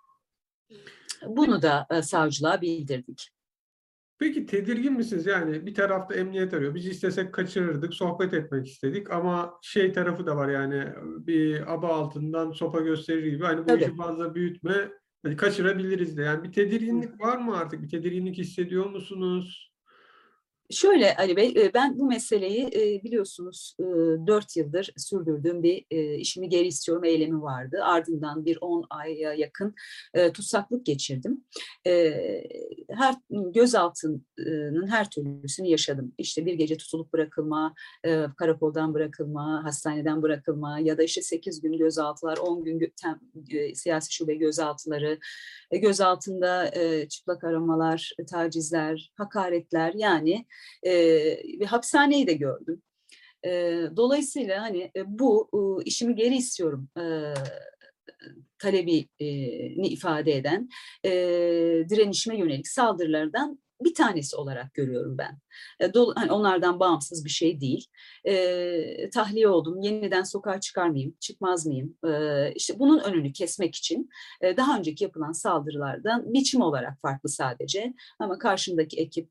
Bunu 1.26 1.62
da 1.62 1.86
e, 1.90 2.02
savcılığa 2.02 2.60
bildirdik. 2.60 3.30
Peki 4.18 4.46
tedirgin 4.46 4.92
misiniz? 4.92 5.26
Yani 5.26 5.66
bir 5.66 5.74
tarafta 5.74 6.14
emniyet 6.14 6.54
arıyor. 6.54 6.74
Biz 6.74 6.86
istesek 6.86 7.34
kaçırırdık, 7.34 7.94
sohbet 7.94 8.34
etmek 8.34 8.66
istedik 8.66 9.10
ama 9.10 9.58
şey 9.62 9.92
tarafı 9.92 10.26
da 10.26 10.36
var 10.36 10.48
yani 10.48 10.84
bir 11.26 11.72
aba 11.74 11.88
altından 11.88 12.52
sopa 12.52 12.80
gösterir 12.80 13.26
gibi. 13.26 13.44
Hani 13.44 13.60
bu 13.60 13.66
Tabii. 13.66 13.82
işi 13.82 13.96
fazla 13.96 14.34
büyütme, 14.34 14.92
hani 15.22 15.36
kaçırabiliriz 15.36 16.16
de. 16.16 16.22
Yani 16.22 16.44
bir 16.44 16.52
tedirginlik 16.52 17.20
var 17.20 17.38
mı 17.38 17.56
artık? 17.56 17.82
Bir 17.82 17.88
tedirginlik 17.88 18.38
hissediyor 18.38 18.90
musunuz? 18.90 19.71
Şöyle 20.72 21.16
Ali 21.16 21.36
Bey, 21.36 21.70
ben 21.74 21.98
bu 21.98 22.06
meseleyi 22.06 22.70
biliyorsunuz 23.04 23.76
dört 24.26 24.56
yıldır 24.56 24.92
sürdürdüğüm 24.96 25.62
bir 25.62 25.84
işimi 26.16 26.48
geri 26.48 26.66
istiyorum 26.66 27.04
eylemi 27.04 27.42
vardı. 27.42 27.80
Ardından 27.82 28.44
bir 28.44 28.58
on 28.60 28.86
aya 28.90 29.34
yakın 29.34 29.74
tutsaklık 30.34 30.86
geçirdim. 30.86 31.44
Her 32.90 33.14
gözaltının 33.30 34.86
her 34.88 35.10
türlüsünü 35.10 35.68
yaşadım. 35.68 36.12
İşte 36.18 36.46
bir 36.46 36.54
gece 36.54 36.76
tutulup 36.76 37.12
bırakılma, 37.12 37.74
karakoldan 38.36 38.94
bırakılma, 38.94 39.64
hastaneden 39.64 40.22
bırakılma 40.22 40.78
ya 40.80 40.98
da 40.98 41.02
işte 41.02 41.22
sekiz 41.22 41.60
gün 41.60 41.78
gözaltılar, 41.78 42.38
on 42.38 42.64
gün 42.64 42.92
siyasi 43.74 44.14
şube 44.14 44.34
gözaltıları, 44.34 45.18
gözaltında 45.72 46.70
çıplak 47.08 47.44
aramalar, 47.44 48.12
tacizler, 48.30 49.12
hakaretler 49.14 49.92
yani 49.94 50.46
e, 50.82 50.92
ve 51.60 51.64
hapishaneyi 51.64 52.26
de 52.26 52.32
gördüm. 52.32 52.82
E, 53.44 53.50
dolayısıyla 53.96 54.62
hani 54.62 54.90
bu 55.06 55.48
e, 55.54 55.84
işimi 55.84 56.14
geri 56.14 56.36
istiyorum 56.36 56.88
e, 56.98 57.04
talebini 58.58 59.88
ifade 59.88 60.36
eden 60.36 60.68
e, 61.04 61.10
direnişime 61.88 62.38
yönelik 62.38 62.68
saldırılardan 62.68 63.58
bir 63.84 63.94
tanesi 63.94 64.36
olarak 64.36 64.74
görüyorum 64.74 65.18
ben. 65.18 65.38
E, 65.80 65.92
hani 66.14 66.32
onlardan 66.32 66.80
bağımsız 66.80 67.24
bir 67.24 67.30
şey 67.30 67.60
değil. 67.60 67.86
E, 68.24 69.10
tahliye 69.10 69.48
oldum, 69.48 69.80
yeniden 69.80 70.22
sokağa 70.22 70.60
çıkar 70.60 70.88
mıyım, 70.88 71.14
çıkmaz 71.20 71.66
mıyım? 71.66 71.96
E, 72.06 72.52
işte 72.54 72.78
bunun 72.78 72.98
önünü 72.98 73.32
kesmek 73.32 73.74
için 73.74 74.10
e, 74.40 74.56
daha 74.56 74.78
önceki 74.78 75.04
yapılan 75.04 75.32
saldırılardan 75.32 76.34
biçim 76.34 76.60
olarak 76.60 77.00
farklı 77.00 77.28
sadece. 77.28 77.94
Ama 78.18 78.38
karşımdaki 78.38 79.00
ekip 79.00 79.30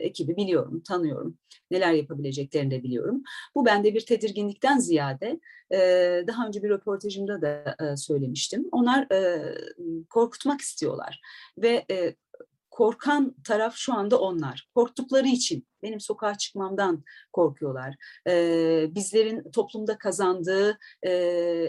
ekibi 0.00 0.36
biliyorum, 0.36 0.82
tanıyorum. 0.88 1.38
Neler 1.70 1.92
yapabileceklerini 1.92 2.70
de 2.70 2.82
biliyorum. 2.82 3.22
Bu 3.54 3.66
bende 3.66 3.94
bir 3.94 4.06
tedirginlikten 4.06 4.78
ziyade 4.78 5.40
daha 6.26 6.46
önce 6.46 6.62
bir 6.62 6.68
röportajımda 6.68 7.42
da 7.42 7.76
söylemiştim. 7.96 8.68
Onlar 8.72 9.08
korkutmak 10.10 10.60
istiyorlar 10.60 11.20
ve 11.58 11.86
korkan 12.76 13.34
taraf 13.44 13.74
şu 13.76 13.94
anda 13.94 14.20
onlar. 14.20 14.68
Korktukları 14.74 15.28
için 15.28 15.66
benim 15.82 16.00
sokağa 16.00 16.38
çıkmamdan 16.38 17.04
korkuyorlar. 17.32 17.94
Ee, 18.28 18.86
bizlerin 18.94 19.50
toplumda 19.50 19.98
kazandığı 19.98 20.78
e, 21.06 21.10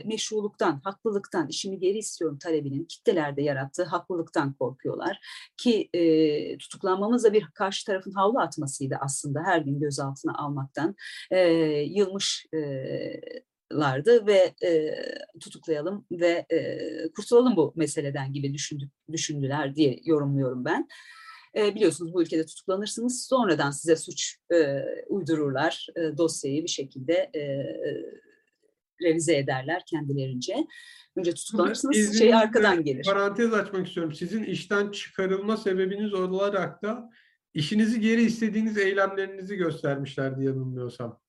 meşruluktan, 0.05 0.81
haklılıktan, 0.83 1.47
işimi 1.47 1.79
geri 1.79 1.97
istiyorum 1.97 2.37
talebinin 2.37 2.85
kitlelerde 2.85 3.41
yarattığı 3.41 3.83
haklılıktan 3.83 4.53
korkuyorlar. 4.53 5.19
Ki 5.57 5.89
e, 5.93 6.57
tutuklanmamız 6.57 7.23
da 7.23 7.33
bir 7.33 7.45
karşı 7.53 7.85
tarafın 7.85 8.11
havlu 8.11 8.39
atmasıydı 8.39 8.97
aslında 9.01 9.43
her 9.43 9.61
gün 9.61 9.79
gözaltına 9.79 10.37
almaktan. 10.37 10.95
E, 11.31 11.39
yılmış 11.81 12.45
e, 12.53 12.59
lardı 13.73 14.27
ve 14.27 14.53
e, 14.63 14.95
tutuklayalım 15.39 16.05
ve 16.11 16.45
e, 16.49 16.79
kurtulalım 17.15 17.55
bu 17.55 17.73
meseleden 17.75 18.33
gibi 18.33 18.53
düşündük, 18.53 18.91
düşündüler 19.11 19.75
diye 19.75 19.99
yorumluyorum 20.05 20.65
ben. 20.65 20.87
E, 21.55 21.75
biliyorsunuz 21.75 22.13
bu 22.13 22.21
ülkede 22.23 22.45
tutuklanırsınız 22.45 23.25
sonradan 23.25 23.71
size 23.71 23.95
suç 23.95 24.37
e, 24.53 24.83
uydururlar 25.07 25.87
e, 25.95 26.17
dosyayı 26.17 26.63
bir 26.63 26.69
şekilde 26.69 27.13
e, 27.13 27.41
revize 29.03 29.37
ederler 29.37 29.83
kendilerince. 29.85 30.67
Önce 31.15 31.33
tutuklanırsınız 31.33 31.95
şey 31.95 32.03
İzninizle 32.03 32.35
arkadan 32.35 32.83
gelir. 32.83 33.05
Parantez 33.05 33.53
açmak 33.53 33.87
istiyorum. 33.87 34.13
Sizin 34.13 34.43
işten 34.43 34.91
çıkarılma 34.91 35.57
sebebiniz 35.57 36.13
olarak 36.13 36.83
da 36.83 37.09
işinizi 37.53 38.01
geri 38.01 38.21
istediğiniz 38.21 38.77
eylemlerinizi 38.77 39.55
göstermişlerdi 39.55 40.45
yanılmıyorsam. 40.45 41.19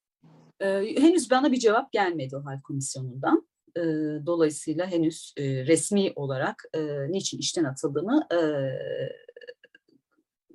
Ee, 0.61 0.67
henüz 0.99 1.31
bana 1.31 1.53
bir 1.53 1.59
cevap 1.59 1.93
gelmedi 1.93 2.37
o 2.37 2.45
hal 2.45 2.61
komisyonundan. 2.61 3.49
Ee, 3.77 3.81
dolayısıyla 4.27 4.87
henüz 4.87 5.35
e, 5.37 5.67
resmi 5.67 6.13
olarak 6.17 6.65
e, 6.75 7.13
niçin 7.13 7.39
işten 7.39 7.65
atıldığımı 7.65 8.27
e, 8.33 8.39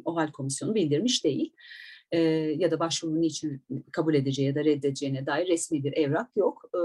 o 0.05 0.15
hal 0.15 0.31
komisyonu 0.31 0.75
bildirmiş 0.75 1.23
değil. 1.23 1.53
E, 2.11 2.19
ya 2.57 2.71
da 2.71 2.79
başvurunun 2.79 3.21
niçin 3.21 3.63
kabul 3.91 4.13
edeceği 4.13 4.47
ya 4.47 4.55
da 4.55 4.63
reddedeceğine 4.63 5.25
dair 5.25 5.47
resmi 5.47 5.83
bir 5.83 5.93
evrak 5.93 6.37
yok. 6.37 6.69
E, 6.75 6.79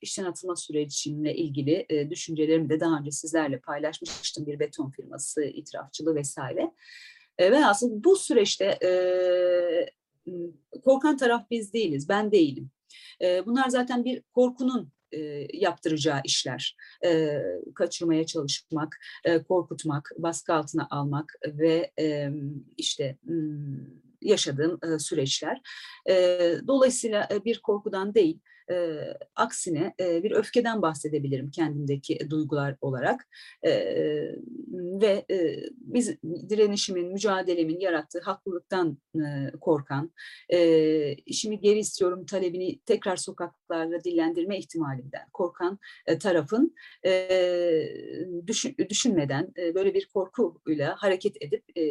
işten 0.00 0.24
atılma 0.24 0.56
sürecimle 0.56 1.34
ilgili 1.34 1.86
e, 1.88 2.10
düşüncelerimi 2.10 2.68
de 2.68 2.80
daha 2.80 2.98
önce 2.98 3.10
sizlerle 3.10 3.58
paylaşmıştım. 3.58 4.46
Bir 4.46 4.60
beton 4.60 4.90
firması, 4.90 5.44
itirafçılığı 5.44 6.14
vesaire. 6.14 6.70
E, 7.38 7.50
ve 7.50 7.66
aslında 7.66 8.04
bu 8.04 8.16
süreçte 8.16 8.64
e, 8.64 8.90
korkan 10.84 11.16
taraf 11.16 11.50
biz 11.50 11.72
değiliz, 11.72 12.08
ben 12.08 12.32
değilim. 12.32 12.70
Bunlar 13.46 13.68
zaten 13.68 14.04
bir 14.04 14.22
korkunun 14.34 14.92
e, 15.12 15.46
yaptıracağı 15.52 16.20
işler. 16.24 16.76
Kaçırmaya 17.74 18.26
çalışmak, 18.26 18.98
korkutmak, 19.48 20.10
baskı 20.18 20.54
altına 20.54 20.86
almak 20.90 21.34
ve 21.46 21.92
işte 22.76 23.16
yaşadığım 24.20 24.78
süreçler. 24.98 25.60
Dolayısıyla 26.66 27.28
bir 27.44 27.60
korkudan 27.62 28.14
değil, 28.14 28.38
e, 28.70 28.98
aksine 29.36 29.94
e, 30.00 30.22
bir 30.22 30.30
öfkeden 30.30 30.82
bahsedebilirim 30.82 31.50
kendimdeki 31.50 32.30
duygular 32.30 32.76
olarak. 32.80 33.28
E, 33.66 33.70
ve 34.72 35.24
e, 35.30 35.56
biz 35.72 36.22
direnişimin, 36.22 37.12
mücadelemin 37.12 37.80
yarattığı 37.80 38.20
haklılıktan 38.20 38.98
e, 39.16 39.50
korkan, 39.60 40.12
e, 40.48 41.12
işimi 41.14 41.60
geri 41.60 41.78
istiyorum 41.78 42.26
talebini 42.26 42.80
tekrar 42.86 43.16
sokaklarda 43.16 44.04
dillendirme 44.04 44.58
ihtimalinden 44.58 45.28
korkan 45.32 45.78
e, 46.06 46.18
tarafın 46.18 46.74
e, 47.06 47.28
düşün, 48.46 48.76
düşünmeden 48.88 49.52
e, 49.58 49.74
böyle 49.74 49.94
bir 49.94 50.08
korkuyla 50.14 50.94
hareket 50.98 51.42
edip 51.42 51.64
e, 51.76 51.82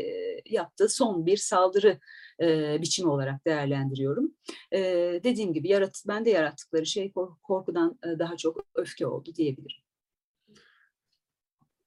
yaptığı 0.46 0.90
son 0.90 1.26
bir 1.26 1.38
saldırı 1.38 2.00
e, 2.42 2.78
biçimi 2.82 3.10
olarak 3.10 3.46
değerlendiriyorum. 3.46 4.34
E, 4.72 4.80
dediğim 5.24 5.54
gibi 5.54 5.68
yarat, 5.68 6.04
bende 6.08 6.30
yarattıkları 6.30 6.86
şey 6.86 7.12
korkudan 7.44 8.00
e, 8.04 8.20
daha 8.20 8.38
çok 8.38 8.66
öfke 8.76 9.08
oldu 9.08 9.36
diyebilirim. 9.36 9.82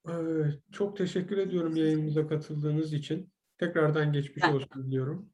Ee, 0.08 0.12
çok 0.72 0.96
teşekkür 0.96 1.38
ediyorum 1.38 1.76
yayınımıza 1.76 2.26
katıldığınız 2.26 2.92
için. 2.92 3.32
Tekrardan 3.58 4.12
geçmiş 4.12 4.42
ben, 4.42 4.52
olsun 4.52 4.86
diliyorum. 4.86 5.30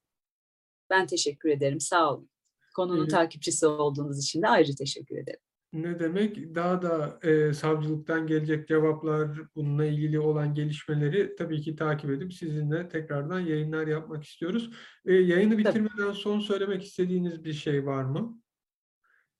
Ben 0.91 1.07
teşekkür 1.07 1.49
ederim. 1.49 1.81
Sağ 1.81 2.15
olun. 2.15 2.31
Konunun 2.77 3.01
evet. 3.01 3.11
takipçisi 3.11 3.67
olduğunuz 3.67 4.19
için 4.19 4.43
de 4.43 4.49
ayrıca 4.49 4.75
teşekkür 4.75 5.17
ederim. 5.17 5.41
Ne 5.73 5.99
demek? 5.99 6.55
Daha 6.55 6.83
da 6.83 7.19
e, 7.23 7.53
savcılıktan 7.53 8.27
gelecek 8.27 8.69
cevaplar, 8.69 9.39
bununla 9.57 9.85
ilgili 9.85 10.21
olan 10.21 10.55
gelişmeleri 10.55 11.37
tabii 11.37 11.61
ki 11.61 11.77
takip 11.77 12.11
edip 12.11 12.33
sizinle 12.35 12.89
tekrardan 12.89 13.41
yayınlar 13.41 13.87
yapmak 13.87 14.25
istiyoruz. 14.25 14.71
E, 15.07 15.15
yayını 15.15 15.59
bitirmeden 15.59 15.97
tabii. 15.97 16.17
son 16.17 16.41
söylemek 16.41 16.85
istediğiniz 16.85 17.45
bir 17.45 17.53
şey 17.53 17.87
var 17.87 18.05
mı? 18.05 18.43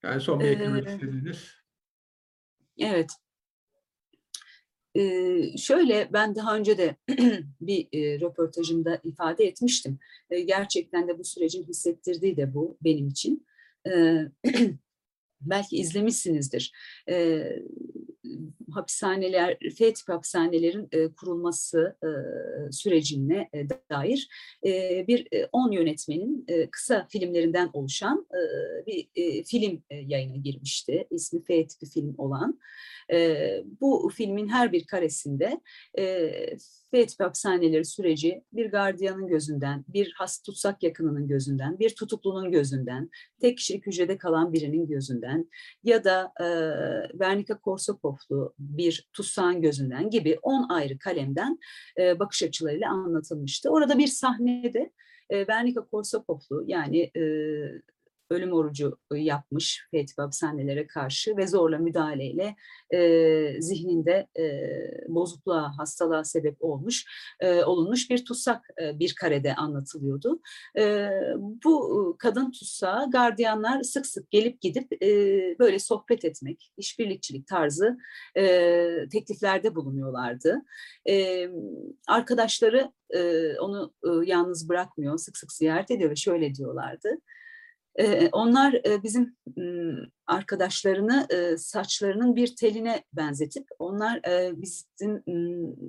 Yani 0.03 0.21
son 0.21 0.39
bir 0.39 0.45
ee, 0.45 0.49
eklemek 0.49 0.87
istediğiniz. 0.87 1.53
Evet. 2.79 3.09
Ee, 4.95 5.57
şöyle 5.57 6.09
ben 6.13 6.35
daha 6.35 6.55
önce 6.55 6.77
de 6.77 6.95
bir 7.61 7.87
e, 7.91 8.19
röportajımda 8.19 8.99
ifade 9.03 9.43
etmiştim. 9.43 9.99
E, 10.29 10.39
gerçekten 10.39 11.07
de 11.07 11.19
bu 11.19 11.23
sürecin 11.23 11.63
hissettirdiği 11.63 12.37
de 12.37 12.53
bu 12.53 12.77
benim 12.83 13.07
için. 13.07 13.47
E, 13.87 14.21
belki 15.41 15.77
izlemişsinizdir. 15.77 16.71
E, 17.09 17.43
hapishaneler, 18.71 19.57
F 19.77 19.93
tip 19.93 20.09
hapishanelerin 20.09 20.87
e, 20.91 21.11
kurulması 21.13 21.97
e, 22.03 22.09
sürecine 22.71 23.49
e, 23.53 23.69
dair 23.89 24.29
e, 24.65 25.05
bir 25.07 25.27
10 25.51 25.71
e, 25.71 25.75
yönetmenin 25.75 26.45
e, 26.47 26.69
kısa 26.69 27.07
filmlerinden 27.09 27.69
oluşan 27.73 28.27
e, 28.31 28.41
bir 28.87 29.07
e, 29.15 29.43
film 29.43 29.83
e, 29.89 29.95
yayına 29.95 30.35
girmişti. 30.35 31.07
İsmi 31.11 31.43
F 31.43 31.67
tipi 31.67 31.85
film 31.85 32.15
olan. 32.17 32.59
E, 33.11 33.39
bu 33.81 34.11
filmin 34.15 34.47
her 34.47 34.71
bir 34.71 34.87
karesinde 34.87 35.61
e, 35.99 36.31
F 36.91 37.07
tipi 37.07 37.23
hapishaneleri 37.23 37.85
süreci 37.85 38.43
bir 38.53 38.71
gardiyanın 38.71 39.27
gözünden, 39.27 39.85
bir 39.87 40.13
has 40.17 40.41
tutsak 40.41 40.83
yakınının 40.83 41.27
gözünden, 41.27 41.79
bir 41.79 41.95
tutuklunun 41.95 42.51
gözünden, 42.51 43.09
tek 43.41 43.57
kişilik 43.57 43.87
hücrede 43.87 44.17
kalan 44.17 44.53
birinin 44.53 44.87
gözünden 44.87 45.49
ya 45.83 46.03
da 46.03 46.33
e, 46.39 46.45
Vernika 47.19 47.59
Korsakovlu 47.59 48.53
bir 48.59 49.09
tutsağın 49.13 49.61
gözünden 49.61 50.09
gibi 50.09 50.39
10 50.41 50.69
ayrı 50.69 50.99
kalemden 50.99 51.59
e, 51.99 52.19
bakış 52.19 52.43
açılarıyla 52.43 52.89
anlatılmıştı. 52.89 53.69
Orada 53.69 53.97
bir 53.97 54.07
sahnede 54.07 54.91
e, 55.29 55.47
Vernika 55.47 55.85
Korsakovlu 55.85 56.63
yani 56.67 57.11
e, 57.15 57.23
ölüm 58.29 58.53
orucu 58.53 58.97
yapmış 59.11 59.87
Fethi 59.91 60.13
hapishanelere 60.17 60.87
karşı 60.87 61.37
ve 61.37 61.47
zorla 61.47 61.77
müdahaleyle 61.77 62.55
e, 62.93 63.61
zihninde 63.61 64.27
e, 64.39 64.43
bozukluğa, 65.07 65.77
hastalığa 65.77 66.23
sebep 66.23 66.57
olmuş, 66.59 67.05
e, 67.39 67.63
olunmuş 67.63 68.09
bir 68.09 68.25
tutsak 68.25 68.65
e, 68.81 68.99
bir 68.99 69.15
karede 69.15 69.55
anlatılıyordu. 69.55 70.39
E, 70.77 71.09
bu 71.63 72.15
kadın 72.19 72.51
tutsağı 72.51 73.11
gardiyanlar 73.11 73.83
sık 73.83 74.05
sık 74.05 74.31
gelip 74.31 74.61
gidip 74.61 75.03
e, 75.03 75.09
böyle 75.59 75.79
sohbet 75.79 76.25
etmek, 76.25 76.71
işbirlikçilik 76.77 77.47
tarzı 77.47 77.97
e, 78.37 78.45
tekliflerde 79.11 79.75
bulunuyorlardı. 79.75 80.61
E, 81.09 81.47
arkadaşları 82.07 82.91
e, 83.09 83.53
onu 83.59 83.93
e, 84.03 84.09
yalnız 84.25 84.69
bırakmıyor, 84.69 85.17
sık 85.17 85.37
sık 85.37 85.51
ziyaret 85.51 85.91
ediyor 85.91 86.11
ve 86.11 86.15
şöyle 86.15 86.55
diyorlardı. 86.55 87.09
Onlar 88.31 88.81
bizim 89.03 89.35
arkadaşlarını 90.27 91.27
saçlarının 91.57 92.35
bir 92.35 92.55
teline 92.55 93.03
benzetip 93.13 93.67
onlar 93.79 94.21
bizim 94.57 95.23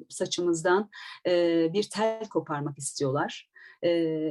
saçımızdan 0.08 0.90
bir 1.72 1.82
tel 1.82 2.28
koparmak 2.28 2.78
istiyorlar. 2.78 3.50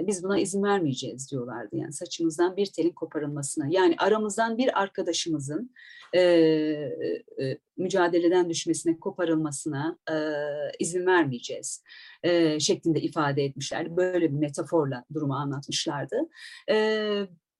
Biz 0.07 0.23
buna 0.23 0.39
izin 0.39 0.63
vermeyeceğiz 0.63 1.31
diyorlardı. 1.31 1.75
Yani 1.75 1.93
saçımızdan 1.93 2.57
bir 2.57 2.65
telin 2.65 2.91
koparılmasına 2.91 3.67
yani 3.69 3.95
aramızdan 3.97 4.57
bir 4.57 4.81
arkadaşımızın 4.81 5.73
mücadeleden 7.77 8.49
düşmesine, 8.49 8.99
koparılmasına 8.99 9.97
izin 10.79 11.05
vermeyeceğiz 11.05 11.83
şeklinde 12.59 13.01
ifade 13.01 13.43
etmişler. 13.43 13.97
Böyle 13.97 14.31
bir 14.31 14.37
metaforla 14.37 15.05
durumu 15.13 15.33
anlatmışlardı. 15.33 16.29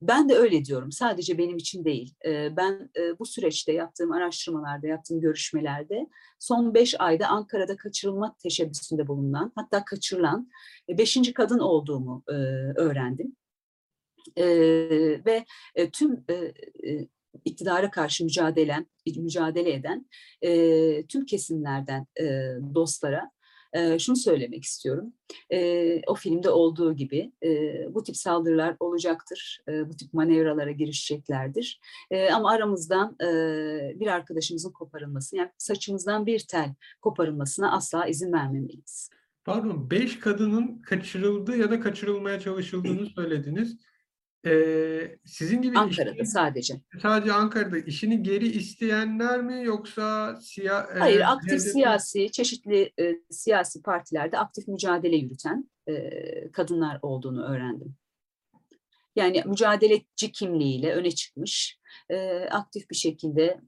Ben 0.01 0.29
de 0.29 0.35
öyle 0.35 0.65
diyorum. 0.65 0.91
Sadece 0.91 1.37
benim 1.37 1.57
için 1.57 1.85
değil. 1.85 2.15
Ben 2.25 2.89
bu 3.19 3.25
süreçte 3.25 3.73
yaptığım 3.73 4.11
araştırmalarda, 4.11 4.87
yaptığım 4.87 5.21
görüşmelerde 5.21 6.07
son 6.39 6.73
beş 6.73 6.95
ayda 6.99 7.27
Ankara'da 7.27 7.75
kaçırılma 7.75 8.35
teşebbüsünde 8.43 9.07
bulunan, 9.07 9.51
hatta 9.55 9.85
kaçırılan 9.85 10.49
beşinci 10.89 11.33
kadın 11.33 11.59
olduğumu 11.59 12.23
öğrendim. 12.75 13.35
Ve 15.25 15.45
tüm 15.91 16.25
iktidara 17.45 17.91
karşı 17.91 18.23
mücadele, 18.23 18.85
mücadele 19.17 19.73
eden 19.73 20.09
tüm 21.07 21.25
kesimlerden 21.25 22.05
dostlara 22.75 23.31
e, 23.73 23.99
şunu 23.99 24.15
söylemek 24.15 24.63
istiyorum. 24.63 25.13
E, 25.49 26.01
o 26.07 26.15
filmde 26.15 26.49
olduğu 26.49 26.95
gibi 26.95 27.31
e, 27.43 27.49
bu 27.93 28.03
tip 28.03 28.17
saldırılar 28.17 28.75
olacaktır. 28.79 29.61
E, 29.67 29.89
bu 29.89 29.95
tip 29.95 30.13
manevralara 30.13 30.71
girişeceklerdir. 30.71 31.79
E, 32.11 32.29
ama 32.29 32.51
aramızdan 32.51 33.15
e, 33.21 33.29
bir 33.99 34.07
arkadaşımızın 34.07 34.71
koparılmasını, 34.71 35.39
yani 35.39 35.51
saçımızdan 35.57 36.25
bir 36.25 36.39
tel 36.39 36.73
koparılmasına 37.01 37.71
asla 37.71 38.07
izin 38.07 38.33
vermemeliyiz. 38.33 39.09
Pardon, 39.45 39.91
beş 39.91 40.19
kadının 40.19 40.81
kaçırıldığı 40.81 41.57
ya 41.57 41.71
da 41.71 41.79
kaçırılmaya 41.79 42.39
çalışıldığını 42.39 43.05
söylediniz. 43.05 43.77
Ee, 44.45 45.17
sizin 45.25 45.61
gibi 45.61 45.77
Ankara'da 45.77 46.11
işini- 46.11 46.25
sadece. 46.25 46.81
sadece 47.01 47.33
Ankara'da 47.33 47.77
işini 47.77 48.23
geri 48.23 48.47
isteyenler 48.47 49.41
mi 49.41 49.63
yoksa 49.65 50.35
siyah 50.41 50.87
Hayır, 50.99 51.19
e, 51.19 51.25
aktif 51.25 51.51
HDP 51.51 51.59
siyasi, 51.71 52.31
çeşitli 52.31 52.93
e, 52.99 53.15
siyasi 53.29 53.81
partilerde 53.81 54.37
aktif 54.37 54.67
mücadele 54.67 55.15
yürüten 55.15 55.69
e, 55.87 56.11
kadınlar 56.51 56.99
olduğunu 57.01 57.43
öğrendim. 57.45 57.95
Yani 59.15 59.43
mücadeleci 59.45 60.31
kimliğiyle 60.33 60.93
öne 60.93 61.11
çıkmış, 61.11 61.79
e, 62.09 62.39
aktif 62.51 62.89
bir 62.89 62.95
şekilde 62.95 63.61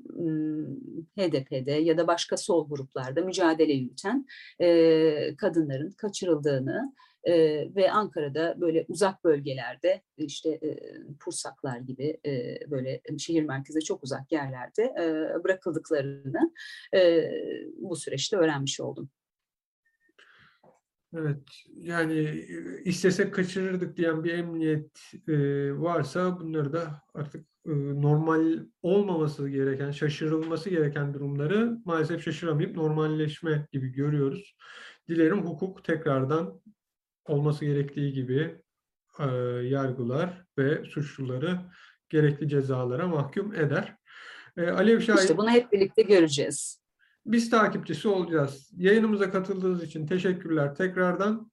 HDP'de 1.18 1.72
ya 1.72 1.98
da 1.98 2.08
başka 2.08 2.38
sol 2.38 2.70
gruplarda 2.70 3.22
mücadele 3.22 3.74
yürüten 3.74 4.26
e, 4.62 5.36
kadınların 5.36 5.92
kaçırıldığını 5.92 6.94
e, 7.24 7.36
ve 7.76 7.92
Ankara'da 7.92 8.62
böyle 8.62 8.86
uzak 8.88 9.24
bölgelerde 9.24 10.02
işte 10.18 10.50
e, 10.50 10.80
Pursaklar 11.20 11.78
gibi 11.78 12.20
e, 12.26 12.58
böyle 12.72 13.02
şehir 13.18 13.44
merkezine 13.44 13.82
çok 13.82 14.04
uzak 14.04 14.32
yerlerde 14.32 14.84
e, 14.84 15.44
bırakıldıklarını 15.44 16.54
e, 16.96 17.32
bu 17.78 17.96
süreçte 17.96 18.38
öğrenmiş 18.38 18.80
oldum. 18.80 19.10
Evet, 21.18 21.38
yani 21.76 22.46
istesek 22.86 23.34
kaçırırdık 23.34 23.98
diyen 23.98 24.24
bir 24.24 24.34
emniyet 24.34 24.98
e, 25.28 25.34
varsa 25.80 26.40
bunları 26.40 26.74
da 26.74 27.02
artık 27.14 27.46
e, 27.66 27.72
normal 28.02 28.60
olmaması 28.82 29.50
gereken, 29.50 29.92
şaşırılması 29.92 30.70
gereken 30.70 31.14
durumları 31.14 31.78
maalesef 31.86 32.24
şaşıramayıp 32.24 32.76
normalleşme 32.76 33.68
gibi 33.72 33.90
görüyoruz. 33.90 34.56
Dilerim 35.08 35.46
hukuk 35.46 35.84
tekrardan 35.84 36.62
olması 37.28 37.66
gerektiği 37.66 38.14
gibi 38.14 38.56
e, 39.20 39.26
yargılar 39.64 40.46
ve 40.58 40.86
suçluları 40.86 41.60
gerekli 42.10 42.50
cezalara 42.50 43.08
mahkum 43.08 43.56
eder. 43.56 43.96
E, 44.58 44.68
Alev 44.70 45.00
Şahin 45.00 45.18
İşte 45.20 45.38
bunu 45.38 45.50
hep 45.50 45.72
birlikte 45.72 46.02
göreceğiz. 46.02 46.82
biz 47.26 47.50
takipçisi 47.50 48.08
olacağız. 48.08 48.72
Yayınımıza 48.78 49.32
katıldığınız 49.32 49.84
için 49.84 50.08
teşekkürler 50.08 50.76
tekrardan. 50.76 51.52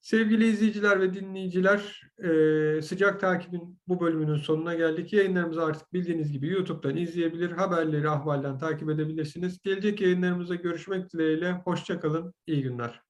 Sevgili 0.00 0.46
izleyiciler 0.46 1.00
ve 1.00 1.14
dinleyiciler, 1.14 2.02
e, 2.18 2.82
sıcak 2.82 3.20
takibin 3.20 3.78
bu 3.88 4.00
bölümünün 4.00 4.36
sonuna 4.36 4.74
geldik. 4.74 5.12
Yayınlarımızı 5.12 5.64
artık 5.64 5.92
bildiğiniz 5.92 6.32
gibi 6.32 6.48
YouTube'dan 6.48 6.96
izleyebilir, 6.96 7.50
haberleri 7.50 8.08
ahvalden 8.08 8.58
takip 8.58 8.90
edebilirsiniz. 8.90 9.58
Gelecek 9.62 10.00
yayınlarımızda 10.00 10.54
görüşmek 10.54 11.12
dileğiyle. 11.12 11.52
Hoşçakalın, 11.52 12.34
iyi 12.46 12.62
günler. 12.62 13.00